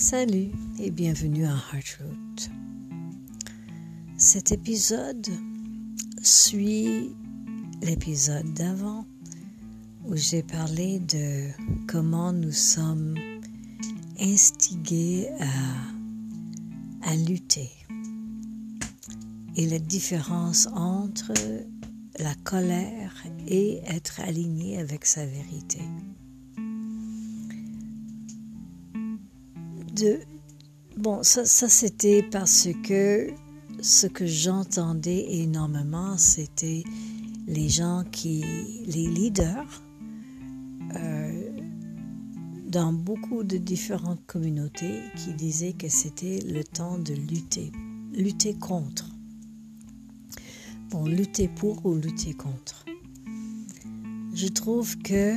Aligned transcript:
Salut 0.00 0.50
et 0.78 0.90
bienvenue 0.90 1.44
à 1.44 1.52
Heartroot. 1.74 2.48
Cet 4.16 4.50
épisode 4.50 5.28
suit 6.22 7.14
l'épisode 7.82 8.50
d'avant 8.54 9.04
où 10.06 10.16
j'ai 10.16 10.42
parlé 10.42 11.00
de 11.00 11.50
comment 11.86 12.32
nous 12.32 12.50
sommes 12.50 13.14
instigués 14.18 15.28
à, 15.38 17.10
à 17.10 17.14
lutter 17.14 17.70
et 19.54 19.66
la 19.66 19.78
différence 19.78 20.66
entre 20.72 21.34
la 22.18 22.34
colère 22.36 23.22
et 23.46 23.82
être 23.84 24.20
aligné 24.20 24.78
avec 24.78 25.04
sa 25.04 25.26
vérité. 25.26 25.82
Bon, 30.96 31.22
ça, 31.22 31.44
ça 31.44 31.68
c'était 31.68 32.22
parce 32.22 32.68
que 32.86 33.30
ce 33.80 34.06
que 34.06 34.26
j'entendais 34.26 35.26
énormément, 35.40 36.18
c'était 36.18 36.84
les 37.46 37.68
gens 37.68 38.04
qui, 38.10 38.44
les 38.86 39.08
leaders, 39.08 39.82
euh, 40.96 41.50
dans 42.68 42.92
beaucoup 42.92 43.42
de 43.42 43.56
différentes 43.56 44.24
communautés, 44.26 45.00
qui 45.16 45.34
disaient 45.34 45.72
que 45.72 45.88
c'était 45.88 46.40
le 46.40 46.62
temps 46.62 46.98
de 46.98 47.14
lutter, 47.14 47.72
lutter 48.12 48.54
contre. 48.54 49.10
Bon, 50.90 51.06
lutter 51.06 51.48
pour 51.48 51.84
ou 51.86 51.94
lutter 51.94 52.34
contre. 52.34 52.84
Je 54.34 54.48
trouve 54.48 54.96
que 54.98 55.36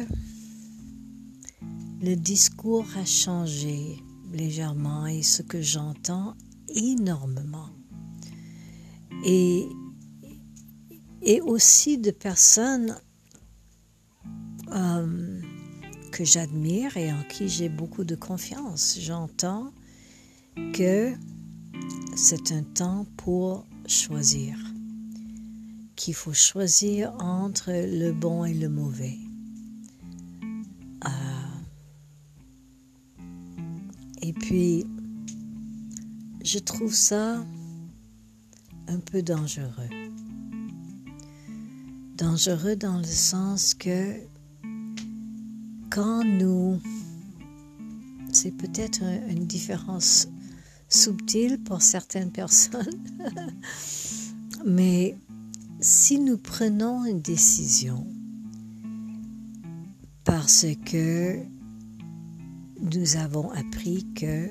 le 2.02 2.16
discours 2.16 2.86
a 2.98 3.06
changé 3.06 3.98
légèrement 4.34 5.06
et 5.06 5.24
ce 5.24 5.42
que 5.42 5.62
j'entends 5.62 6.36
énormément. 6.70 7.70
Et, 9.26 9.68
et 11.22 11.42
aussi 11.42 11.98
de 11.98 12.12
personnes 12.12 12.98
euh, 14.72 15.42
que 16.12 16.24
j'admire 16.24 16.98
et 16.98 17.12
en 17.12 17.24
qui 17.24 17.48
j'ai 17.48 17.70
beaucoup 17.70 18.04
de 18.04 18.16
confiance. 18.16 18.98
J'entends 19.00 19.72
que 20.74 21.14
c'est 22.16 22.52
un 22.52 22.64
temps 22.64 23.06
pour 23.18 23.66
choisir, 23.88 24.58
qu'il 25.96 26.14
faut 26.14 26.34
choisir 26.34 27.14
entre 27.20 27.72
le 27.72 28.12
bon 28.12 28.46
et 28.46 28.54
le 28.54 28.70
mauvais. 28.70 29.18
Je 36.44 36.60
trouve 36.60 36.94
ça 36.94 37.44
un 38.88 39.00
peu 39.00 39.24
dangereux. 39.24 39.90
Dangereux 42.18 42.76
dans 42.76 42.98
le 42.98 43.06
sens 43.06 43.74
que 43.74 44.16
quand 45.90 46.24
nous... 46.24 46.80
C'est 48.32 48.52
peut-être 48.52 49.04
une 49.30 49.46
différence 49.46 50.28
subtile 50.90 51.60
pour 51.64 51.84
certaines 51.84 52.32
personnes, 52.32 53.00
mais 54.66 55.16
si 55.80 56.20
nous 56.20 56.38
prenons 56.38 57.06
une 57.06 57.22
décision 57.22 58.08
parce 60.24 60.66
que 60.86 61.44
nous 62.84 63.16
avons 63.16 63.50
appris 63.52 64.06
que 64.14 64.50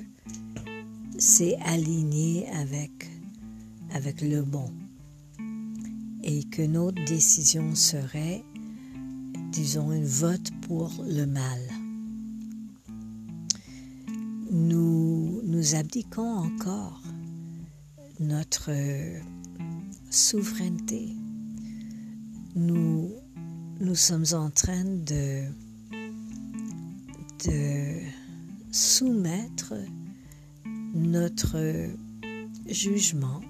c'est 1.19 1.57
aligné 1.61 2.49
avec, 2.51 2.91
le 4.23 4.41
bon 4.41 4.73
et 6.25 6.45
que 6.45 6.63
notre 6.63 7.05
décision 7.05 7.75
serait, 7.75 8.43
disons, 9.53 9.91
un 9.91 10.03
vote 10.03 10.51
pour 10.63 10.91
le 11.07 11.27
mal. 11.27 11.61
Nous, 14.51 15.43
nous 15.45 15.75
abdiquons 15.75 16.37
encore 16.39 17.03
notre 18.19 18.71
souveraineté. 20.11 21.15
Nous, 22.55 23.11
nous 23.81 23.95
sommes 23.95 24.27
en 24.33 24.51
train 24.51 24.85
de, 24.85 25.45
de 27.45 28.22
soumettre 28.73 29.75
notre 30.95 31.59
jugement 32.67 33.41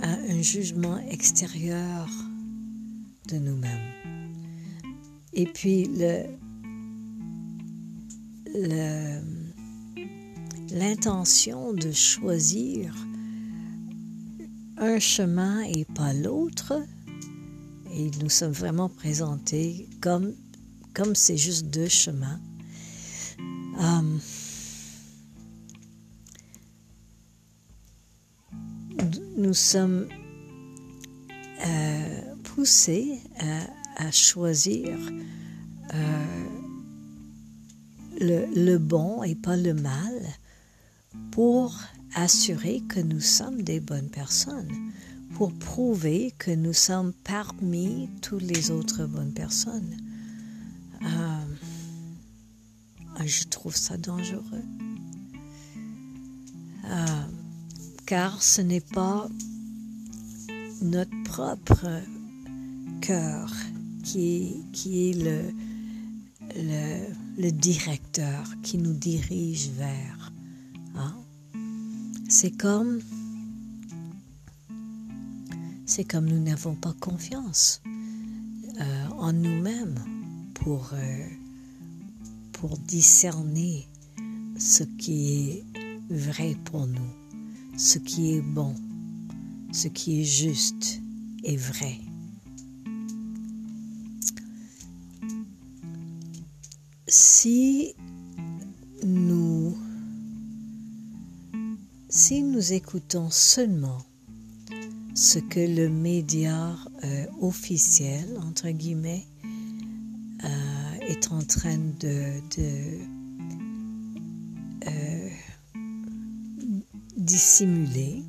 à 0.00 0.12
un 0.12 0.40
jugement 0.40 0.98
extérieur 0.98 2.08
de 3.28 3.38
nous-mêmes. 3.38 3.78
Et 5.32 5.46
puis 5.46 5.90
l'intention 10.70 11.72
de 11.72 11.90
choisir 11.90 12.94
un 14.78 14.98
chemin 14.98 15.62
et 15.62 15.84
pas 15.84 16.12
l'autre, 16.12 16.74
et 17.92 18.10
nous 18.20 18.30
sommes 18.30 18.52
vraiment 18.52 18.88
présentés 18.88 19.88
comme 20.00 20.34
comme 20.94 21.14
c'est 21.14 21.38
juste 21.38 21.66
deux 21.68 21.88
chemins, 21.88 22.38
Um, 23.78 24.20
nous 29.36 29.54
sommes 29.54 30.08
euh, 31.66 32.20
poussés 32.44 33.20
à, 33.96 34.10
choisir 34.10 34.98
euh, 35.94 36.24
le, 38.20 38.78
bon 38.78 39.22
et 39.22 39.34
pas 39.34 39.56
le 39.56 39.74
mal 39.74 40.12
pour 41.30 41.78
assurer 42.14 42.82
que 42.88 43.00
nous 43.00 43.20
sommes 43.20 43.62
des 43.62 43.80
bonnes 43.80 44.10
personnes, 44.10 44.70
pour 45.34 45.52
prouver 45.52 46.34
que 46.38 46.50
nous 46.50 46.72
sommes 46.72 47.12
parmi 47.24 48.10
toutes 48.20 48.42
les 48.42 48.70
autres 48.70 49.06
bonnes 49.06 49.32
personnes. 49.32 49.96
Euh, 51.02 51.41
ah, 53.22 53.26
je 53.26 53.44
trouve 53.44 53.76
ça 53.76 53.96
dangereux. 53.96 54.64
Ah, 56.84 57.28
car 58.04 58.42
ce 58.42 58.60
n'est 58.60 58.80
pas 58.80 59.28
notre 60.82 61.22
propre 61.22 61.86
cœur 63.00 63.52
qui, 64.02 64.64
est 64.84 65.52
le, 66.56 67.50
directeur 67.52 68.54
qui 68.64 68.78
nous 68.78 68.92
dirige 68.92 69.70
vers. 69.70 70.32
Hein? 70.96 71.14
C'est 72.28 72.50
comme 72.50 73.00
c'est 75.86 76.04
comme 76.04 76.24
nous 76.24 76.40
n'avons 76.40 76.74
pas 76.74 76.94
confiance 76.98 77.82
euh, 78.80 79.06
en 79.18 79.32
nous-mêmes 79.32 80.02
pour 80.54 80.90
euh, 80.94 81.26
pour 82.62 82.78
discerner 82.78 83.88
ce 84.56 84.84
qui 84.84 85.32
est 85.32 85.64
vrai 86.08 86.56
pour 86.64 86.86
nous, 86.86 87.10
ce 87.76 87.98
qui 87.98 88.34
est 88.34 88.40
bon, 88.40 88.76
ce 89.72 89.88
qui 89.88 90.20
est 90.20 90.24
juste 90.24 91.00
et 91.42 91.56
vrai. 91.56 91.98
Si 97.08 97.96
nous 99.04 99.76
si 102.08 102.44
nous 102.44 102.72
écoutons 102.72 103.28
seulement 103.28 104.04
ce 105.16 105.40
que 105.40 105.58
le 105.58 105.88
média 105.88 106.76
euh, 107.02 107.26
officiel, 107.40 108.38
entre 108.46 108.70
guillemets, 108.70 109.26
en 111.30 111.42
train 111.42 111.78
de, 112.00 112.40
euh, 114.86 115.28
dissimuler. 117.16 118.22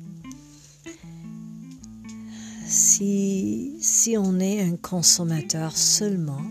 Si, 2.66 3.76
si 3.80 4.16
on 4.16 4.38
est 4.38 4.62
un 4.62 4.76
consommateur 4.76 5.76
seulement 5.76 6.44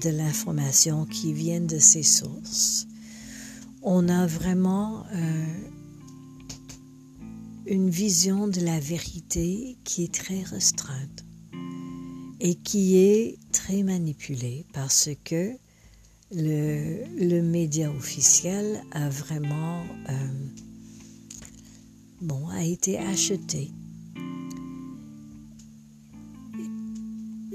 de 0.00 0.10
l'information 0.10 1.04
qui 1.04 1.32
vient 1.32 1.60
de 1.60 1.78
ces 1.78 2.02
sources, 2.02 2.86
on 3.82 4.08
a 4.08 4.26
vraiment 4.26 5.04
euh, 5.14 5.46
une 7.66 7.90
vision 7.90 8.48
de 8.48 8.60
la 8.60 8.80
vérité 8.80 9.76
qui 9.84 10.04
est 10.04 10.14
très 10.14 10.42
restreinte 10.42 11.27
et 12.40 12.54
qui 12.54 12.96
est 12.96 13.38
très 13.52 13.82
manipulé 13.82 14.64
parce 14.72 15.10
que 15.24 15.52
le, 16.30 17.40
média 17.42 17.90
officiel 17.90 18.82
a 18.92 19.08
vraiment 19.08 19.82
euh, 20.08 20.14
bon 22.20 22.48
a 22.48 22.64
été 22.64 22.98
acheté. 22.98 23.70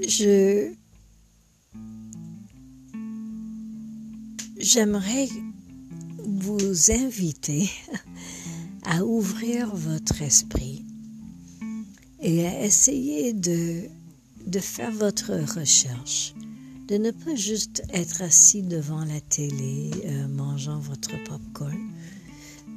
Je 0.06 0.74
j'aimerais 4.58 5.28
vous 6.18 6.90
inviter 6.90 7.70
à 8.84 9.04
ouvrir 9.04 9.74
votre 9.74 10.20
esprit 10.22 10.84
et 12.20 12.46
à 12.46 12.64
essayer 12.64 13.32
de, 13.32 13.88
de 14.46 14.58
faire 14.58 14.92
votre 14.92 15.32
recherche, 15.58 16.34
de 16.88 16.96
ne 16.96 17.10
pas 17.10 17.34
juste 17.34 17.82
être 17.92 18.22
assis 18.22 18.62
devant 18.62 19.04
la 19.04 19.20
télé 19.20 19.90
euh, 20.04 20.28
mangeant 20.28 20.78
votre 20.78 21.10
popcorn, 21.24 21.90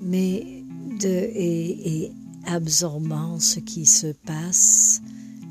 mais 0.01 0.63
de 0.99 1.07
et, 1.07 2.03
et, 2.03 2.11
absorbant 2.45 3.39
ce 3.39 3.59
qui 3.59 3.85
se 3.85 4.07
passe 4.07 5.01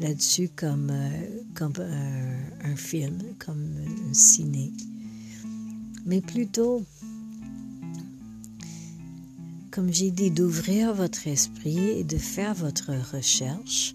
là-dessus 0.00 0.48
comme, 0.54 0.90
euh, 0.90 1.40
comme 1.54 1.74
un, 1.78 2.70
un, 2.70 2.76
film, 2.76 3.18
comme 3.38 3.70
un 4.08 4.14
ciné, 4.14 4.72
mais 6.06 6.22
plutôt 6.22 6.86
comme 9.76 9.92
j'ai 9.92 10.10
dit, 10.10 10.30
d'ouvrir 10.30 10.94
votre 10.94 11.28
esprit 11.28 11.90
et 11.98 12.02
de 12.02 12.16
faire 12.16 12.54
votre 12.54 12.92
recherche, 13.14 13.92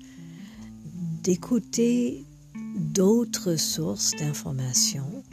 d'écouter 1.23 2.25
d'autres 2.75 3.55
sources 3.55 4.11
d'informations 4.11 5.23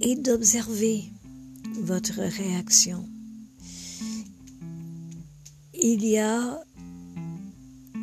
et 0.00 0.16
d'observer 0.16 1.04
votre 1.80 2.20
réaction. 2.20 3.08
Il 5.74 6.04
y 6.04 6.18
a 6.18 6.60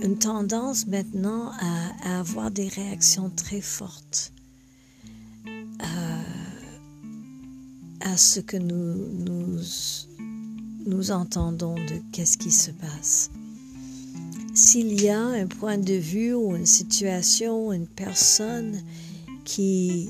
une 0.01 0.17
tendance 0.17 0.87
maintenant 0.87 1.51
à, 1.59 2.19
avoir 2.19 2.51
des 2.51 2.67
réactions 2.67 3.29
très 3.29 3.61
fortes 3.61 4.33
à 8.01 8.17
ce 8.17 8.39
que 8.39 8.57
nous, 8.57 9.61
entendons 11.11 11.75
de 11.75 12.01
qu'est-ce 12.11 12.37
qui 12.37 12.51
se 12.51 12.71
passe. 12.71 13.29
S'il 14.53 15.01
y 15.01 15.09
a 15.09 15.21
un 15.21 15.47
point 15.47 15.77
de 15.77 15.93
vue 15.93 16.33
ou 16.33 16.55
une 16.55 16.65
situation, 16.65 17.71
une 17.71 17.87
personne 17.87 18.81
qui, 19.45 20.09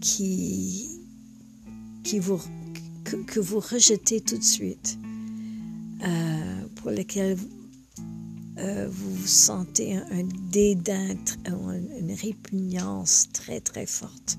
qui, 0.00 0.88
qui 2.02 2.18
vous, 2.18 2.40
que, 3.04 3.40
vous 3.40 3.60
rejetez 3.60 4.20
tout 4.20 4.38
de 4.38 4.42
suite, 4.42 4.98
euh, 6.04 6.66
pour 6.76 6.90
lequel 6.90 7.36
euh, 8.58 8.88
vous 8.90 9.26
sentez 9.26 9.96
un, 9.96 10.06
un 10.10 10.24
dédain, 10.50 11.16
une 11.46 12.12
répugnance 12.12 13.28
très 13.32 13.60
très 13.60 13.86
forte, 13.86 14.38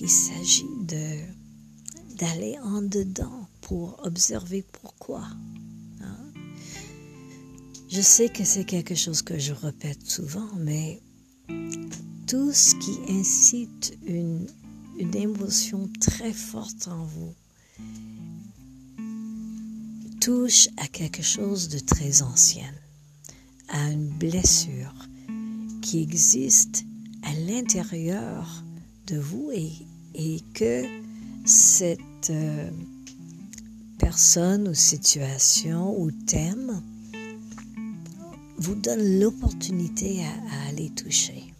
il 0.00 0.08
s'agit 0.08 0.64
de 0.86 1.18
d'aller 2.16 2.58
en 2.62 2.82
dedans 2.82 3.48
pour 3.62 3.98
observer 4.04 4.62
pourquoi. 4.82 5.22
Je 7.90 8.00
sais 8.00 8.28
que 8.28 8.44
c'est 8.44 8.64
quelque 8.64 8.94
chose 8.94 9.20
que 9.20 9.36
je 9.36 9.52
répète 9.52 10.08
souvent, 10.08 10.48
mais 10.58 11.02
tout 12.28 12.52
ce 12.52 12.76
qui 12.76 13.12
incite 13.12 13.98
une, 14.06 14.46
une 14.96 15.16
émotion 15.16 15.90
très 16.00 16.32
forte 16.32 16.86
en 16.86 17.04
vous 17.04 17.34
touche 20.20 20.68
à 20.76 20.86
quelque 20.86 21.22
chose 21.22 21.68
de 21.68 21.80
très 21.80 22.22
ancien, 22.22 22.70
à 23.68 23.90
une 23.90 24.08
blessure 24.08 24.94
qui 25.82 26.00
existe 26.00 26.84
à 27.24 27.34
l'intérieur 27.34 28.62
de 29.08 29.18
vous 29.18 29.50
et 29.52 29.72
et 30.14 30.40
que 30.54 30.84
cette 31.44 32.30
euh, 32.30 32.70
personne 33.98 34.68
ou 34.68 34.74
situation 34.74 35.98
ou 36.00 36.10
thème 36.10 36.82
vous 38.60 38.74
donne 38.76 39.18
l'opportunité 39.18 40.24
à, 40.24 40.28
à, 40.28 40.68
aller 40.68 40.90
toucher. 40.90 41.52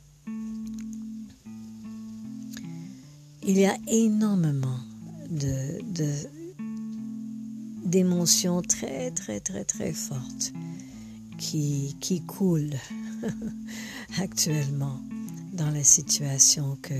Il 3.42 3.58
y 3.58 3.66
a 3.66 3.76
énormément 3.88 4.78
de 5.30 5.80
d'émotions 7.84 8.62
très 8.62 9.10
très 9.10 9.40
très 9.40 9.64
très 9.64 9.92
fortes 9.92 10.52
qui, 11.40 11.96
qui 12.00 12.20
coulent 12.20 12.78
actuellement 14.18 15.00
dans 15.52 15.70
la 15.70 15.82
situation 15.82 16.76
que, 16.82 16.94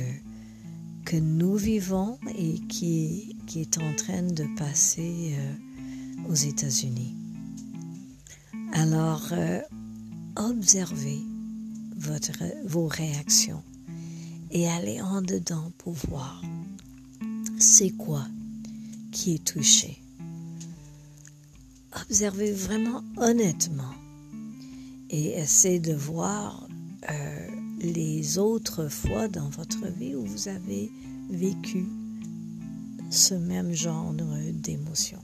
que 1.04 1.16
nous 1.16 1.56
vivons 1.56 2.18
et 2.36 2.58
qui, 2.68 3.36
qui 3.46 3.60
est 3.60 3.78
en 3.78 3.94
train 3.94 4.22
de 4.22 4.44
passer 4.56 5.36
euh, 5.38 6.30
aux 6.30 6.34
États-Unis. 6.34 7.14
Alors, 8.72 9.28
euh, 9.32 9.60
observez 10.36 11.20
vos 12.66 12.86
réactions 12.86 13.62
et 14.50 14.68
allez 14.68 15.00
en 15.00 15.22
dedans 15.22 15.70
pour 15.78 15.92
voir 15.92 16.42
c'est 17.58 17.90
quoi 17.90 18.26
qui 19.12 19.34
est 19.34 19.44
touché. 19.44 20.02
Observez 22.02 22.52
vraiment 22.52 23.02
honnêtement 23.16 23.94
et 25.10 25.38
essayez 25.38 25.80
de 25.80 25.92
voir 25.92 26.66
euh, 27.10 27.48
les 27.80 28.38
autres 28.38 28.88
fois 28.88 29.28
dans 29.28 29.48
votre 29.48 29.86
vie 29.98 30.14
où 30.14 30.24
vous 30.24 30.48
avez 30.48 30.90
vécu 31.30 31.86
ce 33.10 33.34
même 33.34 33.72
genre 33.72 34.14
d'émotion. 34.52 35.18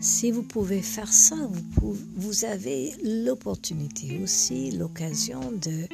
Si 0.00 0.30
vous 0.30 0.42
pouvez 0.42 0.80
faire 0.80 1.12
ça, 1.12 1.36
vous, 2.16 2.44
avez 2.46 2.94
l'opportunité 3.04 4.18
aussi, 4.22 4.70
l'occasion 4.70 5.52
de, 5.52 5.86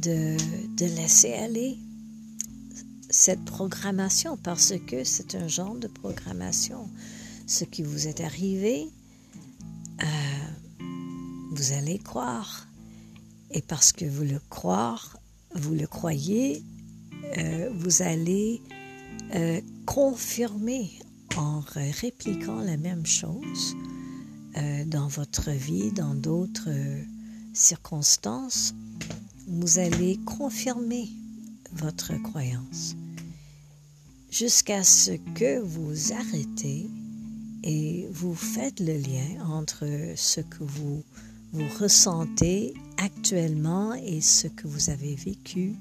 de, 0.00 0.36
de, 0.74 0.86
laisser 0.86 1.34
aller 1.34 1.76
cette 3.10 3.44
programmation 3.44 4.38
parce 4.38 4.72
que 4.86 5.04
c'est 5.04 5.34
un 5.34 5.46
genre 5.46 5.74
de 5.74 5.88
programmation. 5.88 6.88
Ce 7.46 7.64
qui 7.64 7.82
vous 7.82 8.06
est 8.08 8.20
arrivé, 8.20 8.88
euh, 10.02 10.06
vous 11.52 11.72
allez 11.72 11.98
croire 11.98 12.66
et 13.50 13.60
parce 13.60 13.92
que 13.92 14.06
vous 14.06 14.24
le 14.24 14.40
croire, 14.48 15.18
vous 15.54 15.74
le 15.74 15.86
croyez, 15.86 16.62
euh, 17.36 17.68
vous 17.74 18.00
allez 18.00 18.62
euh, 19.34 19.60
confirmer 19.84 20.98
en 21.38 21.60
répliquant 21.60 22.60
la 22.60 22.76
même 22.76 23.06
chose 23.06 23.76
euh, 24.56 24.84
dans 24.84 25.08
votre 25.08 25.50
vie, 25.50 25.92
dans 25.92 26.14
d'autres 26.14 26.68
circonstances, 27.54 28.74
vous 29.46 29.78
allez 29.78 30.18
confirmer 30.26 31.08
votre 31.72 32.14
croyance 32.22 32.96
jusqu'à 34.30 34.82
ce 34.82 35.12
que 35.34 35.60
vous 35.60 36.12
arrêtez 36.12 36.90
et 37.62 38.06
vous 38.10 38.34
faites 38.34 38.80
le 38.80 38.96
lien 38.96 39.44
entre 39.46 39.86
ce 40.16 40.40
que 40.40 40.64
vous 40.64 41.02
ressentez 41.80 42.74
actuellement 42.98 43.94
et 43.94 44.20
ce 44.20 44.48
que 44.48 44.66
vous 44.66 44.90
avez 44.90 45.14
vécu 45.14 45.76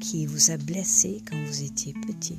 qui 0.00 0.26
vous 0.26 0.50
a 0.50 0.56
blessé 0.56 1.22
quand 1.28 1.36
vous 1.46 1.62
étiez 1.62 1.92
petit. 1.92 2.38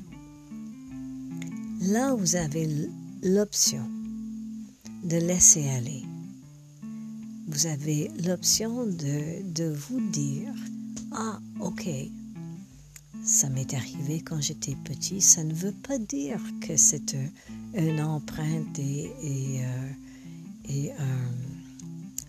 Là, 1.81 2.13
vous 2.13 2.35
avez 2.35 2.89
l'option 3.23 3.88
de 5.03 5.17
laisser 5.17 5.67
aller. 5.69 6.03
Vous 7.47 7.65
avez 7.65 8.09
l'option 8.25 8.85
de, 8.85 9.41
de, 9.51 9.73
vous 9.73 10.00
dire, 10.11 10.53
ah, 11.11 11.39
ok, 11.59 11.89
ça 13.23 13.50
m'est 13.50 13.73
arrivé 13.73 14.21
quand 14.21 14.39
j'étais 14.39 14.75
petit, 14.83 15.21
ça 15.21 15.43
ne 15.43 15.53
veut 15.53 15.73
pas 15.83 15.97
dire 15.97 16.39
que 16.61 16.77
c'est 16.77 17.15
une 17.73 18.01
empreinte 18.01 18.79
et, 18.79 19.11
et, 19.21 19.65
euh, 19.65 19.89
et 20.69 20.91
un 20.93 21.31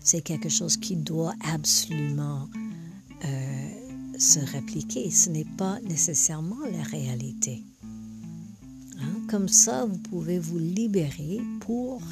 c'est 0.03 0.21
quelque 0.21 0.49
chose 0.49 0.75
qui 0.77 0.97
doit 0.97 1.33
absolument 1.53 2.49
euh, 3.23 3.69
se 4.19 4.39
répliquer. 4.39 5.09
Ce 5.09 5.29
n'est 5.29 5.47
pas 5.57 5.79
nécessairement 5.81 6.65
la 6.71 6.83
réalité. 6.83 7.63
Comme 9.33 9.49
ça, 9.49 9.85
vous 9.85 9.97
pouvez 9.97 10.37
vous 10.37 10.59
libérer 10.59 11.41
pour 11.61 12.03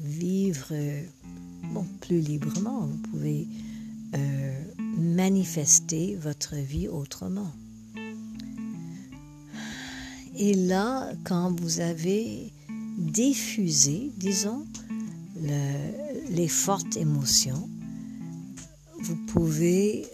vivre 0.00 0.74
bon, 1.72 1.86
plus 2.00 2.18
librement. 2.18 2.80
Vous 2.80 2.98
pouvez 3.12 3.46
euh, 4.16 4.64
manifester 4.98 6.16
votre 6.16 6.56
vie 6.56 6.88
autrement. 6.88 7.52
Et 10.36 10.54
là, 10.54 11.12
quand 11.22 11.54
vous 11.60 11.78
avez 11.78 12.52
diffusé, 12.98 14.10
disons, 14.16 14.66
les 16.28 16.48
fortes 16.48 16.96
émotions, 16.96 17.70
vous 18.98 19.16
pouvez 19.28 20.08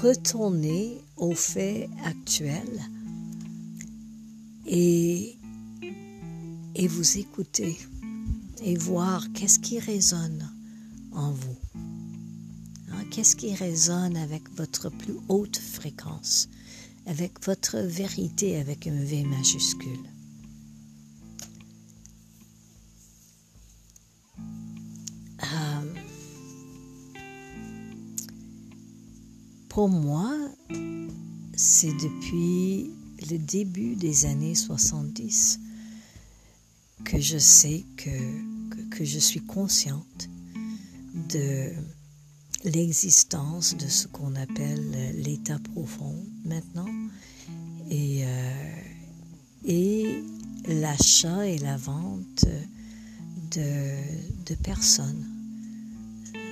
retourner 0.00 0.96
au 1.16 1.32
fait 1.32 1.88
actuel 2.04 2.68
et, 4.66 5.38
et 6.74 6.88
vous 6.88 7.18
écouter 7.18 7.78
et 8.62 8.76
voir 8.76 9.32
qu'est-ce 9.32 9.58
qui 9.58 9.78
résonne 9.78 10.50
en 11.12 11.32
vous. 11.32 11.56
Hein, 12.90 13.04
qu'est-ce 13.10 13.36
qui 13.36 13.54
résonne 13.54 14.16
avec 14.16 14.42
votre 14.56 14.88
plus 14.88 15.16
haute 15.28 15.58
fréquence, 15.58 16.48
avec 17.06 17.44
votre 17.44 17.78
vérité 17.78 18.56
avec 18.56 18.86
un 18.86 19.04
V 19.04 19.24
majuscule. 19.24 19.98
Euh, 25.42 25.94
pour 29.68 29.88
moi, 29.88 30.34
c'est 31.54 31.92
depuis 31.92 32.90
le 33.30 33.38
début 33.38 33.96
des 33.96 34.26
années 34.26 34.54
70 34.54 35.60
que 37.04 37.18
je 37.20 37.38
sais 37.38 37.84
que, 37.96 38.90
que, 38.90 39.04
je 39.04 39.18
suis 39.18 39.40
consciente 39.40 40.28
de 41.30 41.72
l'existence 42.64 43.76
de 43.76 43.86
ce 43.86 44.08
qu'on 44.08 44.34
appelle 44.36 45.12
l'état 45.22 45.58
profond 45.58 46.16
maintenant 46.44 46.88
et, 47.90 48.24
euh, 48.24 48.76
et 49.64 50.22
l'achat 50.66 51.46
et 51.46 51.58
la 51.58 51.76
vente 51.76 52.46
de, 53.52 54.44
de 54.46 54.54
personnes. 54.54 55.24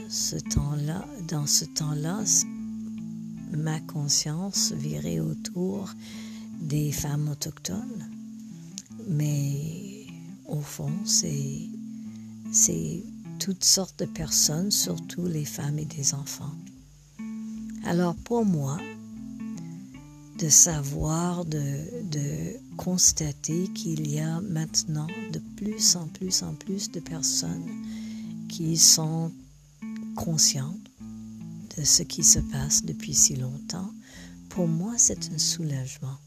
Ce 0.09 0.37
temps-là, 0.37 1.07
dans 1.29 1.47
ce 1.47 1.65
temps-là, 1.65 2.25
ma 3.57 3.81
conscience 3.81 4.73
virait 4.73 5.21
autour 5.21 5.95
des 6.61 6.93
femmes 6.93 7.29
autochtones, 7.29 8.09
mais 9.09 10.07
au 10.47 10.61
fond, 10.61 10.93
c'est, 11.05 11.69
toutes 13.39 13.65
sortes 13.65 13.99
de 14.01 14.05
personnes, 14.05 14.71
surtout 14.71 15.27
les 15.27 15.45
femmes 15.45 15.79
et 15.79 15.85
des 15.85 16.15
enfants. 16.15 16.55
Alors 17.85 18.15
pour 18.15 18.45
moi, 18.45 18.79
de 20.39 20.49
savoir, 20.49 21.45
de, 21.45 21.61
de 22.11 22.57
constater 22.77 23.69
qu'il 23.75 24.09
y 24.09 24.21
a 24.21 24.41
maintenant 24.41 25.07
de 25.33 25.41
plus 25.57 25.97
en 25.97 26.07
plus 26.09 26.43
en 26.43 26.55
plus 26.55 26.91
de 26.91 27.01
personnes 27.01 27.69
qui 28.49 28.77
sont 28.77 29.33
conscientes 30.15 30.77
de 31.77 31.85
ce 31.85 32.03
qui 32.03 32.23
se 32.23 32.39
passe 32.39 32.85
depuis 32.85 33.15
si 33.15 33.37
longtemps, 33.37 33.91
pour 34.49 34.69
moi 34.69 34.95
c'est 34.99 35.33
un 35.33 35.39
soulagement. 35.39 36.19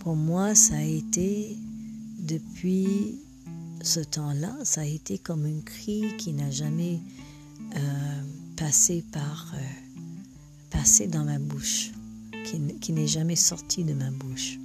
Pour 0.00 0.16
moi, 0.16 0.54
ça 0.54 0.76
a 0.76 0.82
été, 0.82 1.58
depuis 2.18 3.18
ce 3.82 4.00
temps-là, 4.00 4.56
ça 4.64 4.80
a 4.80 4.86
été 4.86 5.18
comme 5.18 5.44
un 5.44 5.60
cri 5.60 6.16
qui 6.16 6.32
n'a 6.32 6.50
jamais 6.50 7.00
euh, 7.76 8.22
passé 8.56 9.04
par, 9.12 9.52
euh, 9.54 9.58
passé 10.70 11.06
dans 11.06 11.24
ma 11.24 11.38
bouche, 11.38 11.92
qui, 12.46 12.58
qui 12.80 12.94
n'est 12.94 13.06
jamais 13.06 13.36
sorti 13.36 13.84
de 13.84 13.92
ma 13.92 14.10
bouche. 14.10 14.58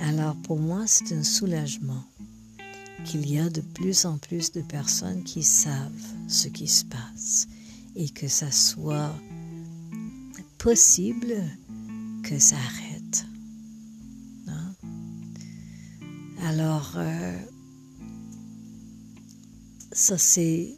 Alors 0.00 0.34
pour 0.42 0.58
moi, 0.58 0.84
c'est 0.88 1.14
un 1.14 1.22
soulagement 1.22 2.02
qu'il 3.04 3.30
y 3.30 3.38
a 3.38 3.48
de 3.48 3.60
plus 3.60 4.06
en 4.06 4.18
plus 4.18 4.50
de 4.50 4.60
personnes 4.60 5.22
qui 5.22 5.44
savent 5.44 5.92
ce 6.26 6.48
qui 6.48 6.66
se 6.66 6.84
passe 6.84 7.46
et 7.94 8.08
que 8.08 8.26
ça 8.26 8.50
soit 8.50 9.14
possible 10.58 11.36
que 12.24 12.40
ça 12.40 12.56
arrête. 12.56 12.93
Alors, 16.44 16.92
euh, 16.96 17.38
ça 19.92 20.18
c'est 20.18 20.76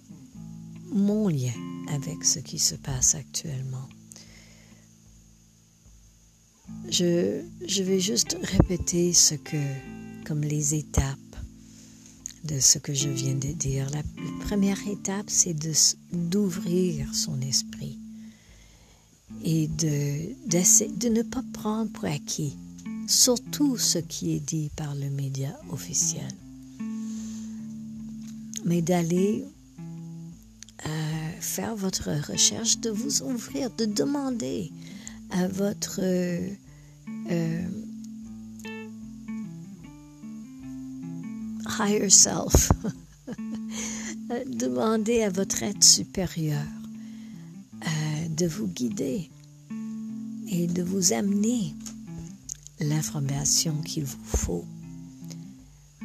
mon 0.92 1.26
lien 1.26 1.52
avec 1.88 2.24
ce 2.24 2.38
qui 2.38 2.60
se 2.60 2.76
passe 2.76 3.16
actuellement. 3.16 3.88
Je, 6.88 7.42
vais 7.82 7.98
juste 7.98 8.38
répéter 8.42 9.12
ce 9.12 9.34
que, 9.34 9.56
comme 10.24 10.42
les 10.42 10.76
étapes 10.76 11.18
de 12.44 12.60
ce 12.60 12.78
que 12.78 12.94
je 12.94 13.08
viens 13.08 13.34
de 13.34 13.48
dire. 13.48 13.90
La 13.90 14.02
première 14.46 14.78
étape, 14.86 15.28
c'est 15.28 15.56
d'ouvrir 16.12 17.12
son 17.12 17.40
esprit 17.40 17.98
et 19.42 19.66
de, 19.66 20.32
de 20.46 21.08
ne 21.08 21.22
pas 21.22 21.42
prendre 21.52 21.90
pour 21.90 22.04
acquis 22.04 22.56
surtout 23.06 23.76
ce 23.76 23.98
qui 23.98 24.34
est 24.34 24.40
dit 24.40 24.70
par 24.76 24.94
le 24.94 25.10
média 25.10 25.58
officiel, 25.70 26.28
mais 28.64 28.82
d'aller 28.82 29.44
euh, 30.86 31.30
faire 31.40 31.76
votre 31.76 32.10
recherche, 32.30 32.78
de 32.80 32.90
vous 32.90 33.22
ouvrir, 33.22 33.70
de 33.76 33.84
demander 33.84 34.72
à 35.30 35.46
votre 35.48 36.00
euh, 36.02 36.48
higher 41.78 42.10
self, 42.10 42.70
demander 44.46 45.22
à 45.22 45.30
votre 45.30 45.62
être 45.62 45.84
supérieur 45.84 46.64
euh, 47.84 48.28
de 48.28 48.46
vous 48.46 48.66
guider 48.66 49.30
et 50.48 50.66
de 50.66 50.82
vous 50.82 51.12
amener 51.12 51.74
l'information 52.80 53.80
qu'il 53.82 54.04
vous 54.04 54.24
faut. 54.24 54.64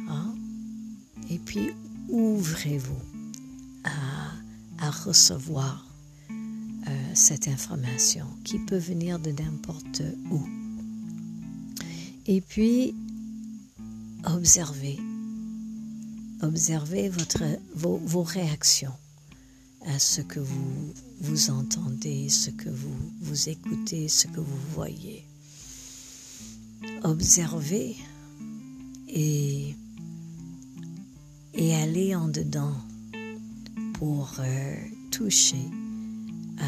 Hein? 0.08 0.34
Et 1.30 1.38
puis, 1.38 1.70
ouvrez-vous 2.08 3.00
à, 3.84 4.90
recevoir 5.04 5.86
euh, 6.30 7.10
cette 7.14 7.46
information 7.46 8.26
qui 8.42 8.58
peut 8.58 8.78
venir 8.78 9.20
de 9.20 9.30
n'importe 9.30 10.02
où. 10.30 10.44
Et 12.26 12.40
puis, 12.40 12.94
observez. 14.24 14.98
Observez 16.42 17.12
vos, 17.74 18.22
réactions 18.24 18.92
à 19.86 20.00
ce 20.00 20.20
que 20.20 20.40
vous, 20.40 20.92
vous 21.20 21.50
entendez, 21.50 22.28
ce 22.28 22.50
que 22.50 22.68
vous 22.68 23.48
écoutez, 23.48 24.08
ce 24.08 24.26
que 24.26 24.40
vous 24.40 24.58
voyez 24.74 25.24
observer 27.04 27.96
et, 29.08 29.74
et 31.54 31.74
aller 31.74 32.14
en 32.14 32.28
dedans 32.28 32.74
pour 33.94 34.32
euh, 34.38 34.74
toucher 35.10 35.64
à, 36.58 36.64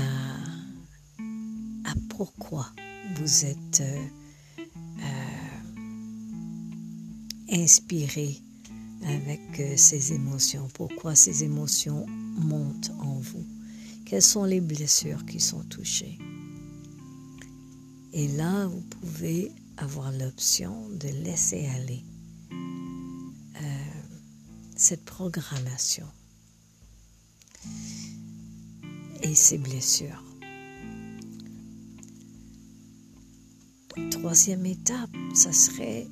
pourquoi 2.08 2.70
vous 3.16 3.44
êtes 3.44 3.80
euh, 3.80 4.06
euh, 5.00 5.64
inspiré 7.50 8.40
avec 9.04 9.40
ces 9.76 10.12
émotions, 10.12 10.68
pourquoi 10.74 11.14
ces 11.14 11.44
émotions 11.44 12.06
montent 12.08 12.92
en 13.00 13.18
vous, 13.18 13.44
quelles 14.06 14.22
sont 14.22 14.44
les 14.44 14.60
blessures 14.60 15.26
qui 15.26 15.40
sont 15.40 15.62
touchées. 15.64 16.18
Et 18.12 18.28
là, 18.28 18.66
vous 18.66 18.80
pouvez 18.80 19.52
avoir 19.76 20.12
l'option 20.12 20.88
de 20.90 21.08
laisser 21.08 21.66
aller 21.66 22.04
euh, 22.52 23.66
cette 24.76 25.04
programmation 25.04 26.06
et 29.22 29.34
ces 29.34 29.58
blessures. 29.58 30.22
Troisième 34.10 34.66
étape, 34.66 35.10
ça 35.34 35.52
serait 35.52 36.06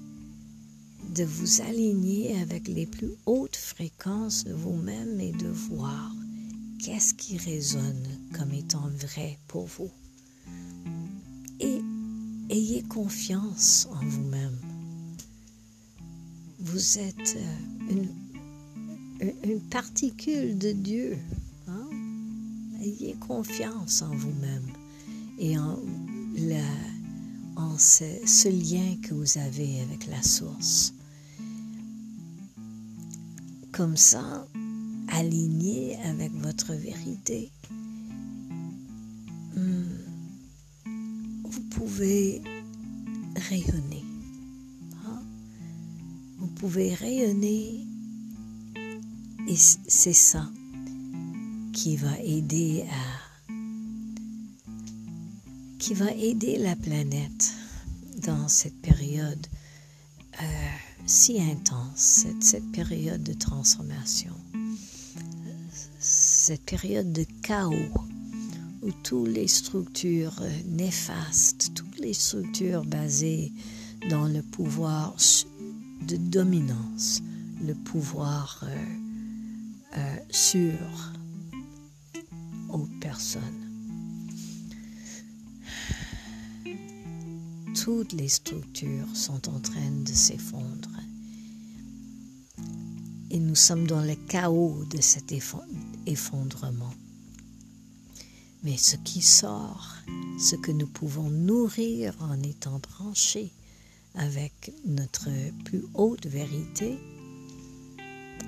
de 1.14 1.25
vous 1.25 1.61
aligner 1.62 2.40
avec 2.40 2.69
les 2.69 2.87
plus 2.87 3.12
hautes 3.26 3.57
fréquences 3.57 4.45
de 4.45 4.52
vous-même 4.52 5.21
et 5.21 5.33
de 5.33 5.49
voir 5.49 6.11
qu'est-ce 6.83 7.14
qui 7.14 7.37
résonne 7.37 8.07
comme 8.33 8.52
étant 8.52 8.88
vrai 8.88 9.38
pour 9.47 9.66
vous. 9.66 9.90
Ayez 12.52 12.82
confiance 12.82 13.88
en 13.92 14.06
vous-même. 14.06 14.59
Vous 16.59 16.99
êtes 16.99 17.38
euh, 17.38 19.30
une, 19.42 19.61
particule 19.71 20.59
de 20.59 20.73
Dieu. 20.73 21.16
Hein? 21.66 21.88
ayez 22.82 23.14
confiance 23.14 24.02
en 24.02 24.14
vous-même 24.14 24.66
et 25.38 25.56
en, 25.56 25.78
ce 27.78 28.49
lien 28.50 28.97
que 29.00 29.14
vous 29.14 29.38
avez 29.38 29.80
avec 29.80 30.06
la 30.09 30.23
source. 30.23 30.92
Comme 33.73 33.97
ça, 33.97 34.47
aligné 35.09 35.97
avec 36.02 36.32
votre 36.32 36.75
vérité, 36.75 37.50
pouvez 41.92 42.40
rayonner. 43.50 44.04
Hein? 45.04 45.22
Vous 46.38 46.46
pouvez 46.46 46.94
rayonner 46.94 47.87
et 49.46 49.56
c'est 49.56 50.14
ça 50.14 50.49
qui 51.75 51.96
va 51.96 52.18
aider 52.20 52.87
à 52.90 53.52
qui 55.78 55.92
va 55.92 56.11
aider 56.12 56.56
la 56.56 56.76
planète 56.76 57.52
dans 58.25 58.49
cette 58.49 58.80
période 58.80 59.46
euh, 60.40 60.44
si 61.04 61.42
intense, 61.42 62.25
cette, 62.40 62.72
période 62.72 63.22
de 63.22 63.34
transformation, 63.34 64.34
cette 65.99 66.64
période 66.64 67.12
de 67.12 67.26
chaos 67.42 67.90
où 68.82 68.90
toutes 69.04 69.28
les 69.28 69.49
structures 69.49 70.42
néfastes, 70.66 71.72
toutes 71.75 71.81
les 72.02 72.14
structures 72.14 72.85
basées 72.85 73.52
dans 74.11 74.26
le 74.26 74.42
pouvoir 74.42 75.14
de 76.09 76.16
dominance, 76.16 77.23
le 77.64 77.75
pouvoir 77.75 78.64
euh, 78.64 78.76
euh, 79.97 80.16
sur 80.30 80.75
aux 82.71 82.88
personnes. 83.00 83.40
Toutes 87.85 88.12
les 88.12 88.28
structures 88.28 89.14
sont 89.14 89.49
en 89.49 89.61
train 89.61 89.90
de 90.04 90.12
s'effondrer. 90.12 91.02
Et 93.30 93.38
nous 93.38 93.54
sommes 93.54 93.87
dans 93.87 94.02
le 94.02 94.14
chaos 94.28 94.85
de 94.90 95.00
cet 95.00 95.32
effondrement. 96.06 96.92
Mais 98.64 98.76
ce 98.76 98.97
qui 98.97 99.23
sort, 99.23 99.97
ce 100.38 100.54
que 100.54 100.71
nous 100.71 100.87
pouvons 100.87 101.28
nourrir 101.31 102.14
en 102.21 102.40
étant 102.42 102.78
branchés 102.78 103.52
avec 104.14 104.73
notre 104.85 105.28
plus 105.64 105.85
haute 105.95 106.26
vérité, 106.26 106.97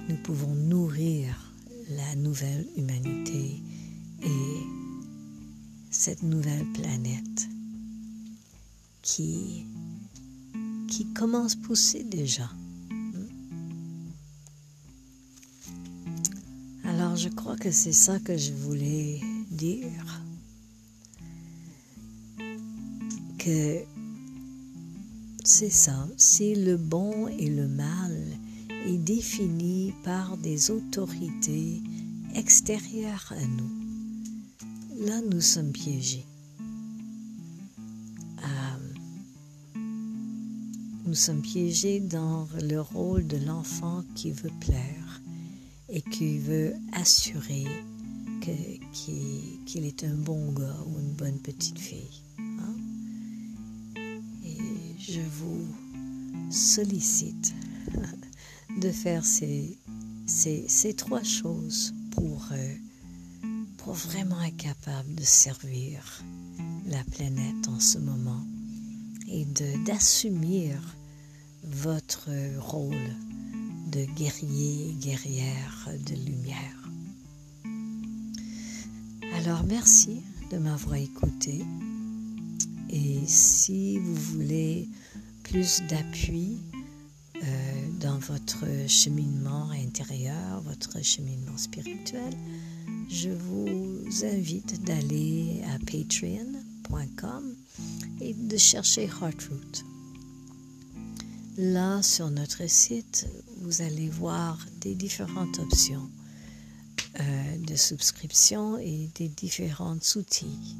nous 0.08 0.16
pouvons 0.22 0.54
nourrir 0.54 1.52
la 1.90 2.14
nouvelle 2.14 2.66
humanité 2.76 3.60
et 4.22 4.60
cette 5.90 6.22
nouvelle 6.22 6.66
planète 6.74 7.48
qui, 9.02 9.66
qui 10.88 11.12
commence 11.12 11.54
à 11.54 11.66
pousser 11.66 12.04
déjà. 12.04 12.48
Alors 16.84 17.16
je 17.16 17.28
crois 17.30 17.56
que 17.56 17.70
c'est 17.72 17.92
ça 17.92 18.20
que 18.20 18.36
je 18.36 18.52
voulais 18.52 19.20
dire. 19.54 20.22
Que 23.38 23.84
c'est 25.44 25.70
ça, 25.70 26.08
si 26.16 26.54
le 26.54 26.76
bon 26.76 27.28
et 27.28 27.48
le 27.48 27.68
mal 27.68 28.38
est 28.86 28.98
défini 28.98 29.92
par 30.02 30.36
des 30.38 30.70
autorités 30.70 31.82
extérieures 32.34 33.30
à 33.30 33.46
nous. 33.46 35.06
Là, 35.06 35.20
nous 35.30 35.40
sommes 35.40 35.72
piégés. 35.72 36.26
Euh, 38.38 38.94
nous 41.04 41.14
sommes 41.14 41.42
piégés 41.42 42.00
dans 42.00 42.48
le 42.62 42.80
rôle 42.80 43.26
de 43.26 43.36
l'enfant 43.36 44.02
qui 44.14 44.30
veut 44.32 44.52
plaire 44.60 45.20
et 45.88 46.00
qui 46.00 46.38
veut 46.38 46.74
assurer 46.92 47.66
qu'il 48.92 49.86
est 49.86 50.04
un 50.04 50.14
bon 50.14 50.52
gars 50.52 50.78
ou 50.86 50.98
une 50.98 51.12
bonne 51.12 51.38
petite 51.38 51.78
fille. 51.78 52.22
Hein. 52.38 52.76
Et 54.44 54.58
je 54.98 55.20
vous 55.20 55.66
sollicite 56.50 57.54
de 58.80 58.90
faire 58.90 59.24
ces, 59.24 59.76
trois 60.96 61.22
choses 61.22 61.94
pour, 62.10 62.46
euh, 62.52 62.74
pour 63.78 63.94
vraiment 63.94 64.42
être 64.42 64.56
capable 64.56 65.14
de 65.14 65.24
servir 65.24 66.22
la 66.86 67.02
planète 67.04 67.68
en 67.68 67.80
ce 67.80 67.98
moment 67.98 68.44
et 69.28 69.46
d'assumer 69.86 70.72
votre 71.62 72.28
rôle 72.58 73.14
de 73.90 74.04
guerrier, 74.16 74.94
guerrière 75.00 75.88
de 76.06 76.14
lumière. 76.14 76.83
Alors 79.44 79.64
merci 79.64 80.22
de 80.50 80.56
m'avoir 80.56 80.94
écouté 80.94 81.66
et 82.88 83.20
si 83.26 83.98
vous 83.98 84.14
voulez 84.14 84.88
plus 85.42 85.82
d'appui, 85.82 86.62
euh, 87.36 87.88
dans 88.00 88.16
votre 88.20 88.64
cheminement 88.88 89.68
intérieur, 89.68 90.62
votre 90.62 91.04
cheminement 91.04 91.58
spirituel, 91.58 92.32
je 93.10 93.28
vous 93.28 94.24
invite 94.24 94.82
d'aller 94.82 95.62
à 95.74 95.78
patreon.com 95.78 97.54
et 98.22 98.32
de 98.32 98.56
chercher 98.56 99.10
Heartroot. 99.20 99.84
Là, 101.58 102.02
sur 102.02 102.30
notre 102.30 102.66
site, 102.66 103.26
vous 103.58 103.82
allez 103.82 104.08
voir 104.08 104.58
des 104.80 104.94
différentes 104.94 105.58
options 105.58 106.08
euh, 107.20 107.56
de 107.58 107.76
souscription 107.76 108.78
et 108.78 109.08
des 109.14 109.28
différents 109.28 109.98
outils 110.16 110.76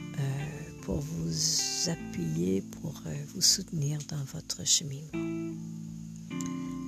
euh, 0.00 0.80
pour 0.82 1.00
vous 1.00 1.90
appuyer, 1.90 2.62
pour 2.80 3.00
vous 3.34 3.40
soutenir 3.40 3.98
dans 4.08 4.24
votre 4.32 4.66
cheminement. 4.66 5.54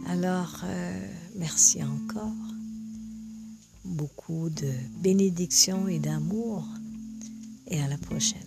Alors, 0.09 0.61
euh, 0.65 1.09
merci 1.37 1.83
encore. 1.83 2.33
Beaucoup 3.85 4.51
de 4.51 4.71
bénédictions 5.01 5.89
et 5.89 5.99
d'amour. 5.99 6.65
Et 7.69 7.81
à 7.81 7.89
la 7.89 7.99
prochaine. 7.99 8.46